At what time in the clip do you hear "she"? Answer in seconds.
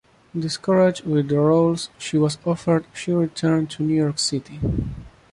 1.99-2.17, 2.91-3.11